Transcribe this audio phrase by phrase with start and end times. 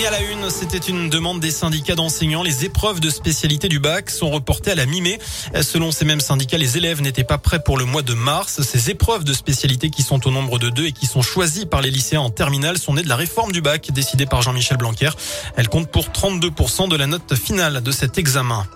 [0.00, 2.42] Et à la une, c'était une demande des syndicats d'enseignants.
[2.42, 5.18] Les épreuves de spécialité du bac sont reportées à la mi-mai.
[5.60, 8.62] Selon ces mêmes syndicats, les élèves n'étaient pas prêts pour le mois de mars.
[8.62, 11.82] Ces épreuves de spécialité qui sont au nombre de deux et qui sont choisies par
[11.82, 15.10] les lycéens en terminale sont nées de la réforme du bac décidée par Jean-Michel Blanquer.
[15.56, 18.66] Elle compte pour 32% de la note finale de cet examen.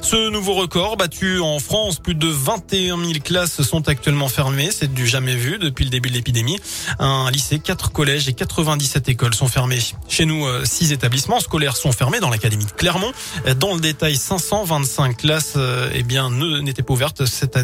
[0.00, 4.70] Ce nouveau record battu en France, plus de 21 000 classes sont actuellement fermées.
[4.72, 6.58] C'est du jamais vu depuis le début de l'épidémie.
[6.98, 9.78] Un lycée, quatre collèges et 97 écoles sont fermées.
[10.08, 13.12] Chez nous, euh, six établissements scolaires sont fermés dans l'académie de Clermont.
[13.58, 17.58] Dans le détail, 525 classes, euh, eh bien, n'étaient pas ouvertes cette,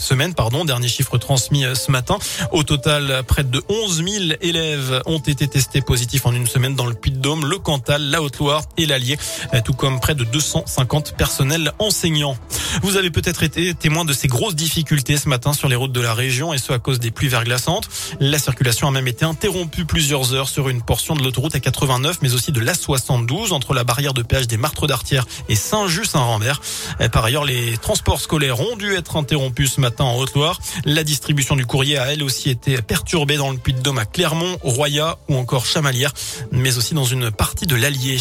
[0.00, 0.64] semaine, pardon.
[0.64, 2.18] Dernier chiffre transmis euh, ce matin.
[2.52, 6.86] Au total, près de 11 000 élèves ont été testés positifs en une semaine dans
[6.86, 9.18] le Puy-de-Dôme, le Cantal, la Haute-Loire et l'Allier,
[9.64, 12.36] tout comme près de 250 personnels enseignants.
[12.82, 16.00] Vous avez peut-être été témoin de ces grosses difficultés ce matin sur les routes de
[16.00, 17.88] la région et ce à cause des pluies verglaçantes.
[18.20, 22.18] La circulation a même été interrompue plusieurs heures sur une portion de l'autoroute à 89
[22.22, 26.60] mais de l'A72 entre la barrière de péage des Martres d'Artière et Saint-Just-Saint-Rambert.
[27.12, 30.60] Par ailleurs, les transports scolaires ont dû être interrompus ce matin en Haute-Loire.
[30.84, 35.18] La distribution du courrier a elle aussi été perturbée dans le Puy-de-Dôme à Clermont, Roya
[35.28, 36.12] ou encore Chamalières,
[36.52, 38.18] mais aussi dans une partie de l'Allier.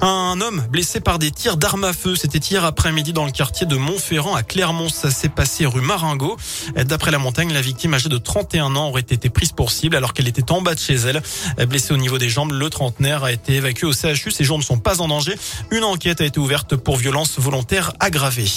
[0.00, 3.66] Un homme blessé par des tirs d'armes à feu, c'était hier après-midi dans le quartier
[3.66, 4.88] de Montferrand à Clermont.
[4.88, 6.36] Ça s'est passé rue Maringot.
[6.76, 10.12] D'après la montagne, la victime âgée de 31 ans aurait été prise pour cible alors
[10.12, 11.22] qu'elle était en bas de chez elle.
[11.66, 14.30] Blessée au niveau des jambes, le trentenaire a été évacué au CHU.
[14.30, 15.36] Ses jambes ne sont pas en danger.
[15.70, 18.48] Une enquête a été ouverte pour violence volontaire aggravée.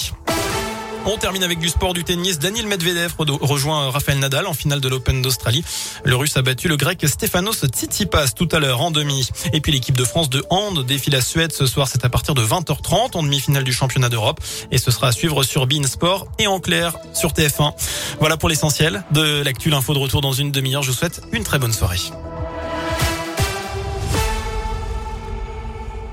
[1.08, 2.40] On termine avec du sport du tennis.
[2.40, 5.64] Daniel Medvedev rejoint Rafael Nadal en finale de l'Open d'Australie.
[6.02, 9.28] Le Russe a battu le Grec Stefanos Tsitsipas tout à l'heure en demi.
[9.52, 11.86] Et puis l'équipe de France de hand défile la Suède ce soir.
[11.86, 14.40] C'est à partir de 20h30 en demi-finale du championnat d'Europe.
[14.72, 17.72] Et ce sera à suivre sur Bein Sport et en clair sur TF1.
[18.18, 19.70] Voilà pour l'essentiel de l'actu.
[19.70, 20.82] L'info de retour dans une demi-heure.
[20.82, 22.00] Je vous souhaite une très bonne soirée.